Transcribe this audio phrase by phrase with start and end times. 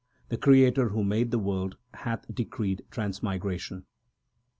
[0.29, 3.85] The Creator who made the world hath decreed trans migration.